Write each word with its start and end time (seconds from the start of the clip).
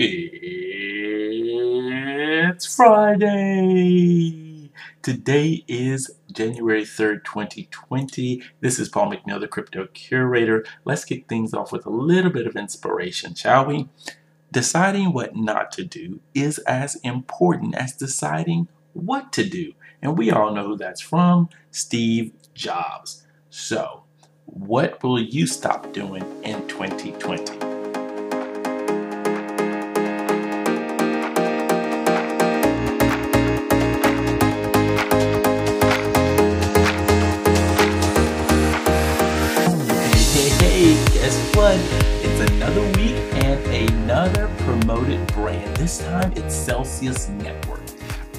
It's 0.00 0.76
Friday. 2.76 4.70
Today 5.02 5.64
is 5.66 6.12
January 6.30 6.84
3rd, 6.84 7.24
2020. 7.24 8.44
This 8.60 8.78
is 8.78 8.88
Paul 8.88 9.10
McNeil, 9.10 9.40
the 9.40 9.48
crypto 9.48 9.88
curator. 9.88 10.64
Let's 10.84 11.04
kick 11.04 11.26
things 11.28 11.52
off 11.52 11.72
with 11.72 11.84
a 11.84 11.90
little 11.90 12.30
bit 12.30 12.46
of 12.46 12.54
inspiration, 12.54 13.34
shall 13.34 13.66
we? 13.66 13.88
Deciding 14.52 15.12
what 15.12 15.34
not 15.34 15.72
to 15.72 15.82
do 15.82 16.20
is 16.32 16.58
as 16.58 16.94
important 17.02 17.74
as 17.74 17.92
deciding 17.92 18.68
what 18.92 19.32
to 19.32 19.42
do. 19.42 19.72
And 20.00 20.16
we 20.16 20.30
all 20.30 20.54
know 20.54 20.68
who 20.68 20.76
that's 20.76 21.00
from 21.00 21.48
Steve 21.72 22.30
Jobs. 22.54 23.26
So, 23.50 24.04
what 24.44 25.02
will 25.02 25.18
you 25.20 25.48
stop 25.48 25.92
doing 25.92 26.22
in 26.44 26.68
2020? 26.68 27.67
Promoted 44.98 45.32
brand. 45.32 45.76
This 45.76 45.98
time 45.98 46.32
it's 46.34 46.54
Celsius 46.54 47.28
Network. 47.28 47.80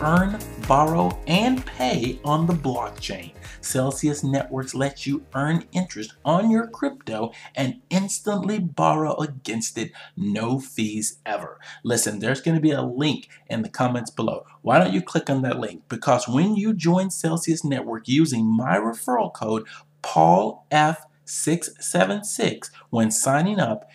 Earn, 0.00 0.40
borrow, 0.66 1.16
and 1.28 1.64
pay 1.64 2.18
on 2.24 2.48
the 2.48 2.52
blockchain. 2.52 3.32
Celsius 3.60 4.24
Networks 4.24 4.74
lets 4.74 5.06
you 5.06 5.24
earn 5.36 5.64
interest 5.70 6.14
on 6.24 6.50
your 6.50 6.66
crypto 6.66 7.32
and 7.54 7.80
instantly 7.90 8.58
borrow 8.58 9.14
against 9.18 9.78
it, 9.78 9.92
no 10.16 10.58
fees 10.58 11.18
ever. 11.24 11.60
Listen, 11.84 12.18
there's 12.18 12.40
going 12.40 12.56
to 12.56 12.60
be 12.60 12.72
a 12.72 12.82
link 12.82 13.28
in 13.48 13.62
the 13.62 13.68
comments 13.68 14.10
below. 14.10 14.44
Why 14.62 14.78
don't 14.78 14.92
you 14.92 15.00
click 15.00 15.30
on 15.30 15.42
that 15.42 15.60
link? 15.60 15.82
Because 15.88 16.26
when 16.26 16.56
you 16.56 16.74
join 16.74 17.10
Celsius 17.10 17.62
Network 17.62 18.08
using 18.08 18.44
my 18.44 18.78
referral 18.78 19.32
code, 19.32 19.64
Paul 20.02 20.66
F 20.72 21.04
676 21.28 22.70
when 22.90 23.10
signing 23.10 23.60
up 23.60 23.88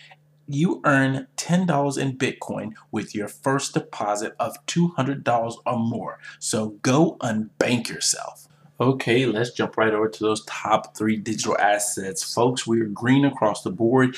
you 0.48 0.82
earn 0.86 1.28
$10 1.38 1.98
in 1.98 2.18
Bitcoin 2.18 2.74
with 2.92 3.16
your 3.16 3.28
first 3.28 3.74
deposit 3.74 4.36
of 4.40 4.64
$200 4.66 5.56
or 5.66 5.80
more. 5.80 6.20
So 6.40 6.70
go 6.82 7.18
unbank 7.22 7.90
yourself. 7.90 8.48
Okay, 8.80 9.26
let's 9.26 9.52
jump 9.52 9.78
right 9.78 9.94
over 9.94 10.10
to 10.10 10.24
those 10.24 10.44
top 10.46 10.98
three 10.98 11.16
digital 11.16 11.58
assets. 11.58 12.34
Folks, 12.34 12.66
we 12.66 12.82
are 12.82 12.86
green 12.86 13.24
across 13.24 13.62
the 13.62 13.72
board. 13.72 14.18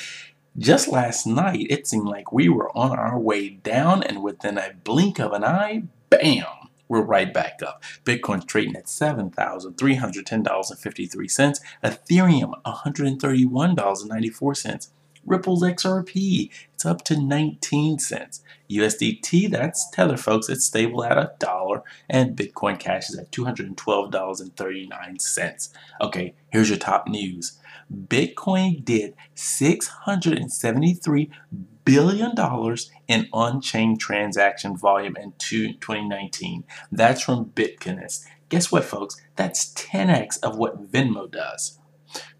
Just 0.58 0.88
last 0.88 1.26
night, 1.26 1.66
it 1.68 1.86
seemed 1.86 2.08
like 2.08 2.32
we 2.32 2.48
were 2.48 2.74
on 2.76 2.98
our 2.98 3.18
way 3.18 3.50
down, 3.50 4.02
and 4.02 4.22
within 4.22 4.56
a 4.56 4.72
blink 4.82 5.20
of 5.20 5.32
an 5.32 5.44
eye, 5.44 5.82
bam, 6.08 6.46
we're 6.88 7.02
right 7.02 7.34
back 7.34 7.60
up. 7.66 7.82
Bitcoin's 8.04 8.46
trading 8.46 8.76
at 8.76 8.86
$7,310.53. 8.86 11.60
Ethereum, 11.84 12.54
$131.94. 12.64 14.88
Ripple's 15.26 15.62
XRP, 15.62 16.50
it's 16.74 16.86
up 16.86 17.02
to 17.04 17.20
19 17.20 17.98
cents. 17.98 18.42
USDT, 18.70 19.50
that's 19.50 19.90
Tether, 19.90 20.16
folks, 20.16 20.48
it's 20.48 20.64
stable 20.64 21.04
at 21.04 21.18
a 21.18 21.32
dollar. 21.38 21.82
And 22.08 22.34
Bitcoin 22.36 22.78
Cash 22.78 23.10
is 23.10 23.18
at 23.18 23.30
$212.39. 23.32 25.68
Okay, 26.00 26.34
here's 26.50 26.70
your 26.70 26.78
top 26.78 27.08
news. 27.08 27.58
Bitcoin 28.08 28.84
did 28.84 29.14
673 29.34 31.30
billion 31.84 32.34
dollars 32.34 32.90
in 33.06 33.28
on-chain 33.32 33.96
transaction 33.96 34.76
volume 34.76 35.16
in 35.16 35.32
2019. 35.38 36.64
That's 36.90 37.22
from 37.22 37.46
Bitcoinist. 37.46 38.24
Guess 38.48 38.72
what, 38.72 38.84
folks? 38.84 39.20
That's 39.36 39.72
10x 39.74 40.42
of 40.42 40.56
what 40.56 40.90
Venmo 40.90 41.30
does. 41.30 41.78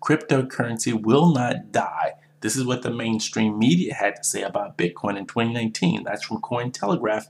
Cryptocurrency 0.02 1.00
will 1.00 1.32
not 1.32 1.70
die. 1.72 2.14
This 2.46 2.54
is 2.54 2.64
what 2.64 2.82
the 2.82 2.92
mainstream 2.92 3.58
media 3.58 3.92
had 3.92 4.14
to 4.14 4.22
say 4.22 4.42
about 4.42 4.78
Bitcoin 4.78 5.18
in 5.18 5.26
2019. 5.26 6.04
That's 6.04 6.24
from 6.24 6.40
Cointelegraph. 6.40 7.26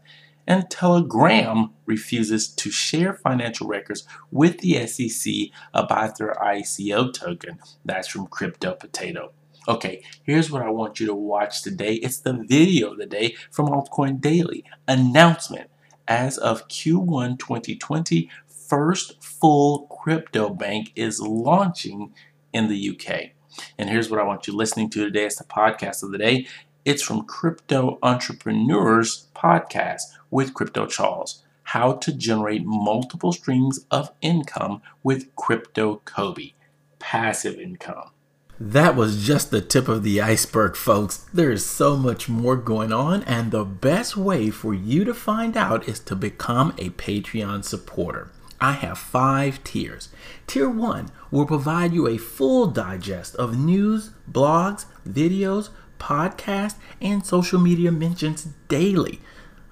And 0.47 0.69
Telegram 0.69 1.71
refuses 1.87 2.49
to 2.49 2.71
share 2.71 3.15
financial 3.15 3.67
records 3.67 4.07
with 4.31 4.59
the 4.59 4.87
SEC 4.87 5.33
about 5.73 6.19
their 6.19 6.35
ICO 6.35 7.15
token. 7.15 7.61
That's 7.83 8.09
from 8.09 8.27
Crypto 8.27 8.75
Potato. 8.75 9.33
Okay, 9.67 10.05
here's 10.23 10.51
what 10.51 10.61
I 10.61 10.69
want 10.69 11.01
you 11.01 11.07
to 11.07 11.15
watch 11.15 11.63
today. 11.63 11.95
It's 11.95 12.19
the 12.19 12.35
video 12.35 12.93
of 12.93 12.99
the 12.99 13.07
day 13.07 13.37
from 13.51 13.69
Altcoin 13.69 14.21
Daily. 14.21 14.67
Announcement. 14.87 15.71
As 16.07 16.37
of 16.37 16.69
Q1 16.69 17.39
2020, 17.39 18.29
first 18.49 19.25
full 19.25 19.87
crypto 19.87 20.51
bank 20.51 20.93
is 20.95 21.23
launching 21.23 22.13
in 22.53 22.69
the 22.69 22.91
UK. 22.91 23.36
And 23.79 23.89
here's 23.89 24.11
what 24.11 24.21
I 24.21 24.25
want 24.25 24.47
you 24.47 24.55
listening 24.55 24.91
to 24.91 25.05
today. 25.05 25.27
It's 25.27 25.37
the 25.37 25.45
podcast 25.45 26.03
of 26.03 26.11
the 26.11 26.19
day. 26.19 26.47
It's 26.85 27.03
from 27.03 27.25
Crypto 27.25 27.99
Entrepreneurs 28.03 29.27
Podcast 29.35 30.03
with 30.31 30.55
Crypto 30.55 30.87
Charles. 30.87 31.43
How 31.65 31.95
to 31.95 32.13
generate 32.13 32.65
multiple 32.65 33.33
streams 33.33 33.87
of 33.91 34.13
income 34.21 34.83
with 35.03 35.35
Crypto 35.35 36.01
Kobe. 36.05 36.53
Passive 37.01 37.59
income. 37.59 38.11
That 38.59 38.97
was 38.97 39.27
just 39.27 39.51
the 39.51 39.61
tip 39.61 39.87
of 39.87 40.03
the 40.03 40.23
iceberg, 40.23 40.77
folks. 40.77 41.27
There 41.35 41.51
is 41.51 41.67
so 41.67 41.97
much 41.97 42.29
more 42.29 42.57
going 42.57 42.91
on, 42.91 43.23
and 43.25 43.51
the 43.51 43.65
best 43.65 44.17
way 44.17 44.49
for 44.51 44.73
you 44.73 45.05
to 45.05 45.13
find 45.13 45.59
out 45.59 45.87
is 45.87 46.01
to 46.01 46.17
become 46.17 46.73
a 46.79 46.91
Patreon 46.91 47.65
supporter. 47.65 48.31
I 48.61 48.73
have 48.73 48.99
five 48.99 49.63
tiers. 49.65 50.09
Tier 50.47 50.69
1 50.69 51.11
will 51.31 51.47
provide 51.47 51.93
you 51.93 52.07
a 52.07 52.19
full 52.19 52.67
digest 52.67 53.35
of 53.37 53.59
news, 53.59 54.11
blogs, 54.31 54.87
videos, 55.07 55.71
podcasts, 55.99 56.77
and 57.01 57.25
social 57.25 57.61
media 57.61 57.93
mentions 57.93 58.49
daily. 58.69 59.21